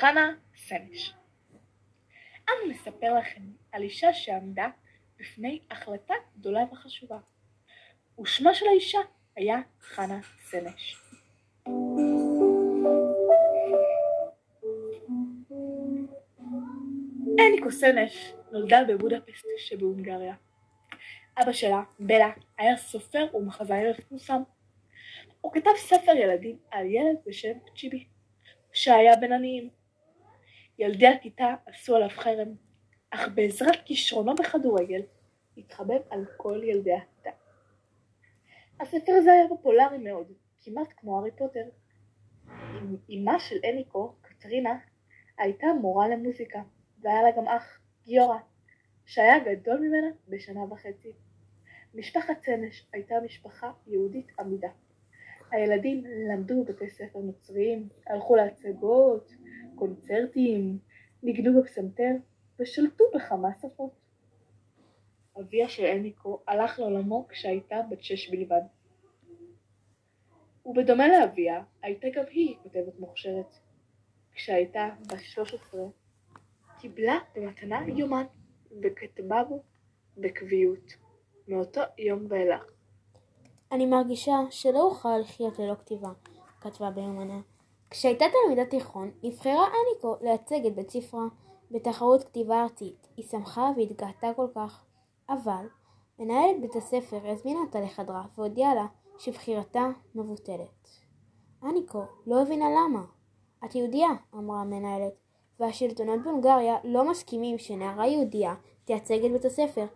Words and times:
חנה 0.00 0.32
סנש. 0.56 1.14
אנו 2.48 2.70
נספר 2.70 3.14
לכם 3.18 3.40
על 3.72 3.82
אישה 3.82 4.12
שעמדה 4.12 4.68
בפני 5.18 5.60
החלטה 5.70 6.14
גדולה 6.38 6.60
וחשובה, 6.72 7.18
ושמה 8.20 8.54
של 8.54 8.66
האישה 8.66 8.98
היה 9.36 9.56
חנה 9.80 10.20
סנש. 10.22 10.96
הניקו 17.38 17.70
סנש 17.70 18.32
נולדה 18.52 18.84
בבודפסט 18.88 19.46
שבהונגריה. 19.56 20.34
אבא 21.42 21.52
שלה, 21.52 21.82
בלה, 21.98 22.30
היה 22.58 22.76
סופר 22.76 23.36
ומחזאי 23.36 23.90
מפורסם. 23.98 24.42
הוא 25.40 25.52
כתב 25.52 25.70
ספר 25.76 26.12
ילדים 26.16 26.58
על 26.70 26.86
ילד 26.86 27.16
בשם 27.26 27.58
צ'יבי, 27.76 28.04
שהיה 28.72 29.16
בין 29.16 29.32
עניים. 29.32 29.79
ילדי 30.80 31.06
הכיתה 31.06 31.54
עשו 31.66 31.96
עליו 31.96 32.08
חרם, 32.08 32.54
אך 33.10 33.28
בעזרת 33.34 33.76
כישרונו 33.84 34.34
בכדורגל 34.34 35.02
התחבב 35.56 36.00
על 36.10 36.24
כל 36.36 36.60
ילדי 36.64 36.92
הכיתה. 36.92 37.30
הספר 38.80 39.12
הזה 39.12 39.32
היה 39.32 39.48
פופולרי 39.48 39.98
מאוד, 39.98 40.32
כמעט 40.60 40.88
כמו 40.96 41.18
הארי 41.18 41.30
פוטר. 41.30 41.64
אמה 43.10 43.40
של 43.40 43.56
הניקו, 43.64 44.14
קטרינה, 44.22 44.78
הייתה 45.38 45.66
מורה 45.80 46.08
למוזיקה, 46.08 46.62
והיה 47.00 47.22
לה 47.22 47.30
גם 47.36 47.48
אח, 47.48 47.80
גיורא, 48.04 48.38
שהיה 49.06 49.38
גדול 49.38 49.78
ממנה 49.78 50.08
בשנה 50.28 50.60
וחצי. 50.72 51.12
משפחת 51.94 52.42
סנש 52.42 52.86
הייתה 52.92 53.14
משפחה 53.24 53.72
יהודית 53.86 54.32
עמידה. 54.38 54.68
הילדים 55.50 56.04
למדו 56.04 56.64
בבתי 56.64 56.90
ספר 56.90 57.18
נוצריים, 57.18 57.88
הלכו 58.06 58.36
להצגות, 58.36 59.32
קונצרטים, 59.80 60.78
ניגנו 61.22 61.62
בפסנתר 61.62 62.12
ושלטו 62.58 63.04
בכמה 63.14 63.48
שפות. 63.62 63.90
אביה 65.40 65.68
של 65.68 65.84
הניקו 65.86 66.40
הלך 66.46 66.78
לעולמו 66.78 67.28
כשהייתה 67.28 67.76
בת 67.90 68.04
שש 68.04 68.30
בלבד. 68.30 68.60
ובדומה 70.66 71.08
לאביה, 71.08 71.62
הייתה 71.82 72.08
גם 72.14 72.24
היא 72.30 72.56
כותבת 72.62 72.98
מוכשרת. 72.98 73.54
כשהייתה 74.34 74.88
בת 75.06 75.20
13, 75.20 75.80
קיבלה 76.80 77.18
במתנה 77.36 77.80
יומן 77.88 78.24
וכתבה 78.82 79.44
בו 79.44 79.62
בקביעות, 80.16 80.92
מאותו 81.48 81.80
יום 81.98 82.26
ואילך. 82.28 82.62
אני 83.72 83.86
מרגישה 83.86 84.32
שלא 84.50 84.82
אוכל 84.82 85.18
לחיות 85.18 85.58
ללא 85.58 85.74
כתיבה, 85.74 86.10
כתבה 86.60 86.90
ביומנה. 86.90 87.40
כשהייתה 87.90 88.24
תלמידת 88.32 88.70
תיכון, 88.70 89.10
נבחרה 89.22 89.66
אניקו 89.66 90.16
לייצג 90.20 90.66
את 90.66 90.74
בית 90.74 90.90
ספרה 90.90 91.24
בתחרות 91.70 92.24
כתיבה 92.24 92.62
ארצית. 92.62 93.06
היא 93.16 93.24
שמחה 93.26 93.70
והתגאתה 93.76 94.30
כל 94.36 94.46
כך. 94.54 94.84
אבל 95.28 95.66
מנהלת 96.18 96.60
בית 96.60 96.76
הספר 96.76 97.18
הזמינה 97.24 97.60
אותה 97.60 97.80
לחדרה 97.80 98.22
והודיעה 98.38 98.74
לה 98.74 98.86
שבחירתה 99.18 99.88
מבוטלת. 100.14 100.88
אניקו 101.64 102.02
לא 102.26 102.42
הבינה 102.42 102.64
למה. 102.70 103.04
את 103.64 103.74
יהודייה, 103.74 104.10
אמרה 104.34 104.60
המנהלת, 104.60 105.12
והשלטונות 105.60 106.22
בהונגריה 106.22 106.76
לא 106.84 107.10
מסכימים 107.10 107.58
שנערה 107.58 108.06
יהודייה 108.06 108.54
תייצג 108.84 109.24
את 109.24 109.32
בית 109.32 109.44
הספר. 109.44 109.86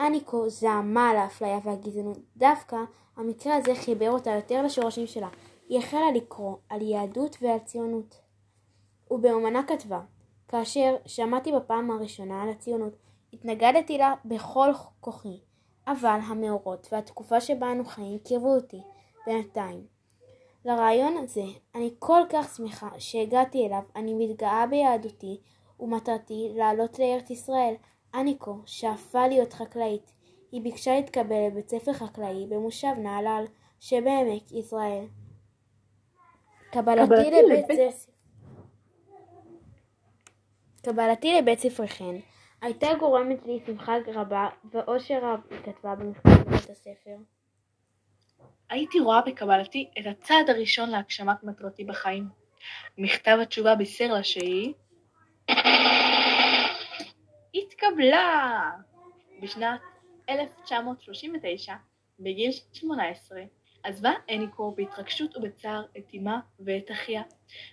אניקו 0.00 0.48
זעמה 0.48 1.10
על 1.10 1.16
האפליה 1.16 1.58
והגזענות. 1.64 2.18
דווקא 2.36 2.76
המקרה 3.16 3.56
הזה 3.56 3.74
חיבר 3.74 4.10
אותה 4.10 4.30
יותר 4.30 4.62
לשורשים 4.62 5.06
שלה. 5.06 5.28
היא 5.70 5.78
החלה 5.78 6.10
לקרוא 6.14 6.56
על 6.68 6.82
יהדות 6.82 7.36
ועל 7.42 7.58
ציונות. 7.58 8.20
ובאמנה 9.10 9.62
כתבה, 9.62 10.00
כאשר 10.48 10.96
שמעתי 11.06 11.52
בפעם 11.52 11.90
הראשונה 11.90 12.42
על 12.42 12.48
הציונות, 12.48 12.92
התנגדתי 13.32 13.98
לה 13.98 14.14
בכל 14.24 14.70
כוחי, 15.00 15.40
אבל 15.86 16.18
המאורות 16.22 16.88
והתקופה 16.92 17.40
שבה 17.40 17.72
אנו 17.72 17.84
חיים 17.84 18.18
קירבו 18.18 18.54
אותי 18.54 18.80
בינתיים. 19.26 19.86
לרעיון 20.64 21.16
הזה 21.16 21.44
אני 21.74 21.90
כל 21.98 22.22
כך 22.30 22.56
שמחה 22.56 22.88
שהגעתי 22.98 23.66
אליו, 23.66 23.82
אני 23.96 24.14
מתגאה 24.14 24.66
ביהדותי 24.66 25.40
ומטרתי 25.80 26.52
לעלות 26.56 26.98
לארץ 26.98 27.30
ישראל. 27.30 27.74
אניקו 28.14 28.58
שאפה 28.66 29.26
להיות 29.28 29.52
חקלאית. 29.52 30.12
היא 30.52 30.62
ביקשה 30.62 30.94
להתקבל 30.94 31.46
לבית 31.46 31.68
ספר 31.68 31.92
חקלאי 31.92 32.46
במושב 32.48 32.92
נהלל 32.98 33.44
שבעמק 33.80 34.52
יזרעאל. 34.52 35.19
קבלתי 36.72 37.30
לבית 37.30 37.66
ספר 37.66 38.12
קבלתי 40.82 41.34
לבית 41.34 41.58
ספרכן 41.58 42.16
הייתה 42.62 42.88
גורמת 42.98 43.46
לי 43.46 43.60
שמחה 43.66 43.94
רבה 44.14 44.48
ואושר 44.72 45.18
רב, 45.22 45.40
היא 45.50 45.58
כתבה 45.64 45.94
במכתב 45.94 46.30
לבית 46.30 46.70
הספר. 46.70 47.16
הייתי 48.70 49.00
רואה 49.00 49.20
בקבלתי 49.20 49.90
את 49.98 50.06
הצעד 50.06 50.50
הראשון 50.50 50.90
להגשמת 50.90 51.42
מטרתי 51.42 51.84
בחיים. 51.84 52.28
מכתב 52.98 53.38
התשובה 53.42 53.74
בישר 53.74 54.12
לה 54.12 54.22
שהיא 54.22 54.74
התקבלה! 57.54 58.70
בשנת 59.42 59.80
1939, 60.28 61.74
בגיל 62.20 62.50
18, 62.72 63.40
עזבה 63.82 64.12
הניקו 64.28 64.74
בהתרגשות 64.76 65.36
ובצער 65.36 65.84
את 65.98 66.14
אמה 66.14 66.40
ואת 66.60 66.90
אחיה, 66.90 67.22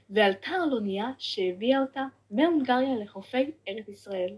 ועלתה 0.09 0.51
על 0.51 0.73
אונייה 0.73 1.07
שהביאה 1.18 1.79
אותה 1.79 2.06
מהונגריה 2.31 2.95
לחופי 2.95 3.51
ארץ 3.68 3.88
ישראל. 3.88 4.38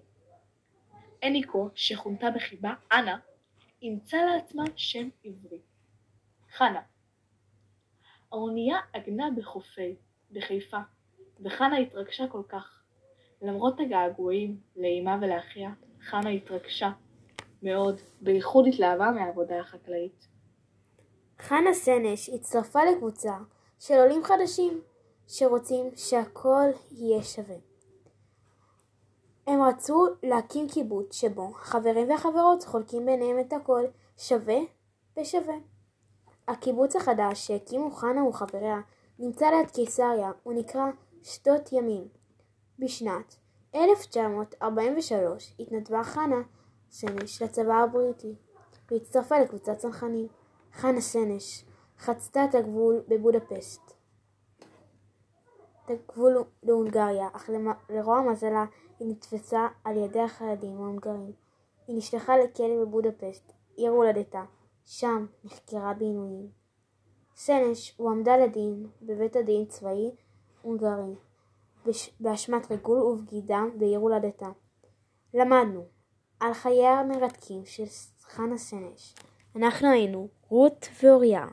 הניקו, 1.23 1.69
שכונתה 1.75 2.31
בחיבה 2.31 2.73
אנה, 2.91 3.17
אימצה 3.81 4.17
לעצמה 4.25 4.63
שם 4.75 5.09
עברי, 5.23 5.59
חנה. 6.51 6.81
האונייה 8.31 8.77
עגנה 8.93 9.27
בחופי, 9.37 9.95
בחיפה, 10.31 10.79
וחנה 11.43 11.77
התרגשה 11.77 12.27
כל 12.27 12.43
כך. 12.49 12.83
למרות 13.41 13.79
הגעגועים 13.79 14.59
לאמה 14.75 15.17
ולאחיה, 15.21 15.71
חנה 16.01 16.29
התרגשה 16.29 16.91
מאוד, 17.63 17.95
בייחוד 18.21 18.67
התלהבה 18.67 19.11
מהעבודה 19.11 19.59
החקלאית. 19.59 20.28
חנה 21.39 21.73
סנש 21.73 22.29
הצטרפה 22.29 22.83
לקבוצה 22.83 23.37
של 23.79 23.93
עולים 23.93 24.23
חדשים 24.23 24.81
שרוצים 25.27 25.91
שהכל 25.95 26.65
יהיה 26.91 27.23
שווה. 27.23 27.55
הם 29.47 29.61
רצו 29.61 30.05
להקים 30.23 30.67
קיבוץ 30.67 31.15
שבו 31.15 31.51
החברים 31.61 32.09
והחברות 32.09 32.63
חולקים 32.63 33.05
ביניהם 33.05 33.39
את 33.39 33.53
הכל 33.53 33.83
שווה 34.17 34.59
בשווה. 35.17 35.55
הקיבוץ 36.47 36.95
החדש 36.95 37.47
שהקימו 37.47 37.91
חנה 37.91 38.23
וחבריה 38.23 38.79
נמצא 39.19 39.45
ליד 39.49 39.71
קיסריה, 39.71 40.31
הוא 40.43 40.53
נקרא 40.53 40.85
שדות 41.23 41.71
ימים. 41.71 42.07
בשנת 42.79 43.35
1943 43.75 45.53
התנדבה 45.59 46.03
חנה 46.03 46.41
סנש 46.91 47.41
לצבא 47.41 47.73
הבריטי 47.73 48.35
והצטרפה 48.91 49.39
לקבוצת 49.39 49.77
צנחנים. 49.77 50.27
חנה 50.73 51.01
סנש 51.01 51.65
חצתה 51.99 52.45
את 52.45 52.55
הגבול 52.55 53.03
בבודפסט, 53.07 53.81
את 55.85 55.89
הגבול 55.89 56.43
להונגריה, 56.63 57.27
אך 57.33 57.49
לרוע 57.89 58.21
מזלה 58.21 58.65
היא 58.99 59.07
נתפסה 59.07 59.67
על 59.83 59.97
ידי 59.97 60.19
החיילים 60.19 60.77
ההונגרים. 60.77 61.31
היא 61.87 61.97
נשלחה 61.97 62.37
לכלא 62.37 62.85
בבודפסט, 62.85 63.51
עיר 63.75 63.91
הולדתה, 63.91 64.43
שם 64.85 65.25
נחקרה 65.43 65.93
בעינויים. 65.93 66.49
סנש 67.35 67.93
הועמדה 67.97 68.37
לדין 68.37 68.87
בבית 69.01 69.35
הדין 69.35 69.65
צבאי 69.65 70.11
הונגרי 70.61 71.15
באשמת 72.19 72.71
ריגול 72.71 73.01
ובגידה 73.01 73.63
בעיר 73.77 73.99
הולדתה. 73.99 74.49
למדנו 75.33 75.85
על 76.39 76.53
חייה 76.53 76.99
המרתקים 76.99 77.65
של 77.65 77.85
חנה 78.21 78.57
סנש. 78.57 79.15
אנחנו 79.59 79.91
היינו 79.91 80.27
רות 80.49 80.89
ואוריה. 81.03 81.45